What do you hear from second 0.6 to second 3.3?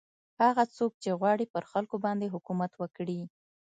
څوک چې غواړي پر خلکو باندې حکومت وکړي.